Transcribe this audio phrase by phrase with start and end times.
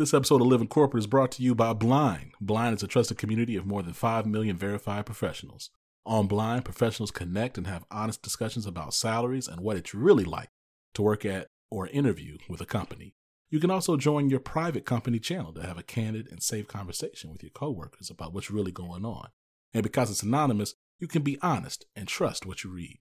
[0.00, 2.32] This episode of Living Corporate is brought to you by Blind.
[2.40, 5.68] Blind is a trusted community of more than 5 million verified professionals.
[6.06, 10.48] On Blind, professionals connect and have honest discussions about salaries and what it's really like
[10.94, 13.12] to work at or interview with a company.
[13.50, 17.30] You can also join your private company channel to have a candid and safe conversation
[17.30, 19.28] with your coworkers about what's really going on.
[19.74, 23.00] And because it's anonymous, you can be honest and trust what you read.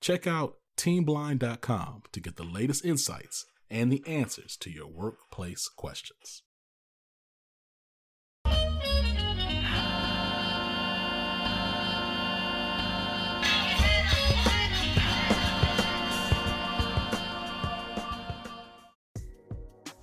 [0.00, 6.42] Check out teamblind.com to get the latest insights and the answers to your workplace questions.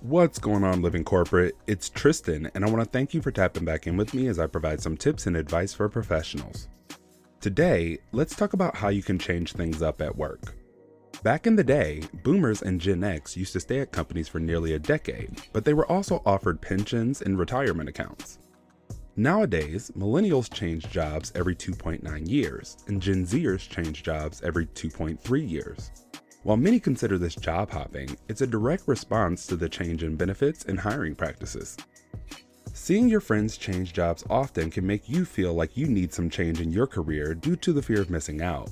[0.00, 1.56] What's going on, Living Corporate?
[1.66, 4.38] It's Tristan, and I want to thank you for tapping back in with me as
[4.38, 6.68] I provide some tips and advice for professionals.
[7.40, 10.54] Today, let's talk about how you can change things up at work.
[11.22, 14.74] Back in the day, boomers and Gen X used to stay at companies for nearly
[14.74, 18.38] a decade, but they were also offered pensions and retirement accounts.
[19.16, 25.90] Nowadays, millennials change jobs every 2.9 years, and Gen Zers change jobs every 2.3 years.
[26.42, 30.66] While many consider this job hopping, it's a direct response to the change in benefits
[30.66, 31.76] and hiring practices.
[32.72, 36.60] Seeing your friends change jobs often can make you feel like you need some change
[36.60, 38.70] in your career due to the fear of missing out.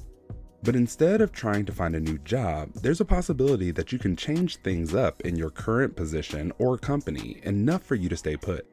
[0.64, 4.16] But instead of trying to find a new job, there's a possibility that you can
[4.16, 8.66] change things up in your current position or company enough for you to stay put.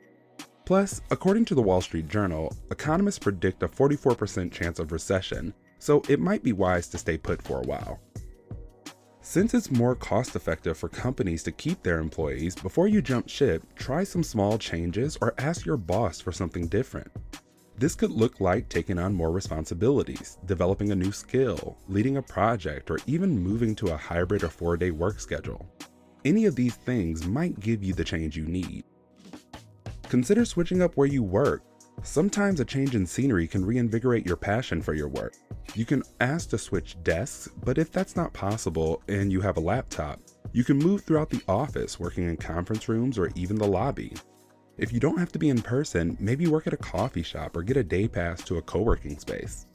[0.63, 6.01] Plus, according to the Wall Street Journal, economists predict a 44% chance of recession, so
[6.07, 7.99] it might be wise to stay put for a while.
[9.19, 13.63] Since it's more cost effective for companies to keep their employees, before you jump ship,
[13.75, 17.11] try some small changes or ask your boss for something different.
[17.81, 22.91] This could look like taking on more responsibilities, developing a new skill, leading a project,
[22.91, 25.67] or even moving to a hybrid or four day work schedule.
[26.23, 28.83] Any of these things might give you the change you need.
[30.09, 31.63] Consider switching up where you work.
[32.03, 35.33] Sometimes a change in scenery can reinvigorate your passion for your work.
[35.73, 39.59] You can ask to switch desks, but if that's not possible and you have a
[39.59, 40.19] laptop,
[40.51, 44.13] you can move throughout the office, working in conference rooms or even the lobby.
[44.77, 47.63] If you don't have to be in person, maybe work at a coffee shop or
[47.63, 49.67] get a day pass to a co working space.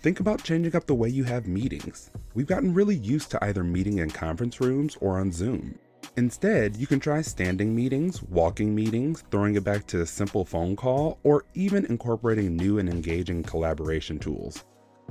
[0.00, 2.10] Think about changing up the way you have meetings.
[2.34, 5.78] We've gotten really used to either meeting in conference rooms or on Zoom.
[6.16, 10.76] Instead, you can try standing meetings, walking meetings, throwing it back to a simple phone
[10.76, 14.64] call, or even incorporating new and engaging collaboration tools.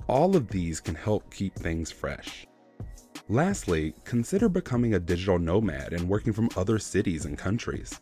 [0.08, 2.46] All of these can help keep things fresh.
[3.30, 8.00] Lastly, consider becoming a digital nomad and working from other cities and countries.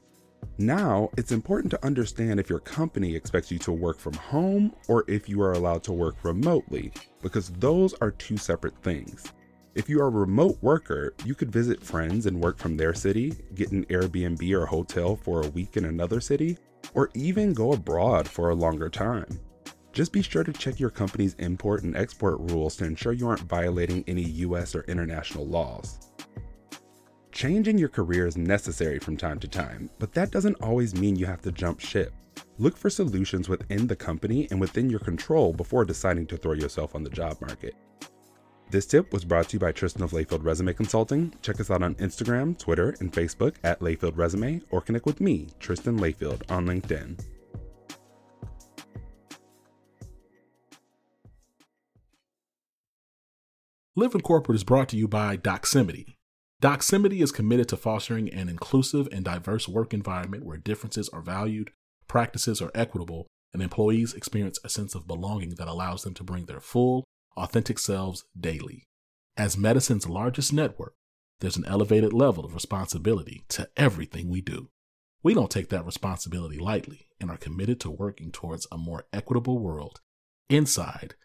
[0.57, 5.03] Now, it's important to understand if your company expects you to work from home or
[5.09, 9.33] if you are allowed to work remotely, because those are two separate things.
[9.75, 13.33] If you are a remote worker, you could visit friends and work from their city,
[13.55, 16.57] get an Airbnb or hotel for a week in another city,
[16.93, 19.41] or even go abroad for a longer time.
[19.91, 23.41] Just be sure to check your company's import and export rules to ensure you aren't
[23.41, 26.11] violating any US or international laws.
[27.35, 31.25] Changing your career is necessary from time to time, but that doesn't always mean you
[31.25, 32.13] have to jump ship.
[32.59, 36.95] Look for solutions within the company and within your control before deciding to throw yourself
[36.95, 37.75] on the job market.
[38.71, 41.33] This tip was brought to you by Tristan of Layfield Resume Consulting.
[41.41, 45.49] Check us out on Instagram, Twitter, and Facebook at Layfield Resume, or connect with me,
[45.59, 47.19] Tristan Layfield, on LinkedIn.
[53.97, 56.14] Living Corporate is brought to you by Doximity.
[56.61, 61.71] Doximity is committed to fostering an inclusive and diverse work environment where differences are valued,
[62.07, 66.45] practices are equitable, and employees experience a sense of belonging that allows them to bring
[66.45, 67.03] their full,
[67.37, 68.83] authentic selves daily.
[69.37, 70.93] As medicine's largest network,
[71.39, 74.69] there's an elevated level of responsibility to everything we do.
[75.21, 79.59] We don't take that responsibility lightly and are committed to working towards a more equitable
[79.59, 79.99] world
[80.49, 81.15] inside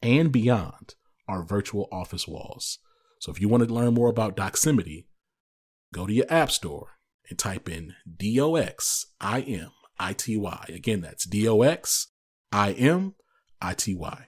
[0.00, 0.94] and beyond
[1.26, 2.78] our virtual office walls.
[3.26, 5.06] So if you want to learn more about Doximity,
[5.92, 6.90] go to your app store
[7.28, 10.64] and type in D O X I M I T Y.
[10.68, 12.12] Again, that's D O X
[12.52, 13.16] I M
[13.60, 14.24] I T Y.